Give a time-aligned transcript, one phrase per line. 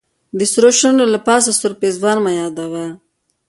[0.37, 2.85] د سرو شونډو له پاسه سور پېزوان مه یادوه.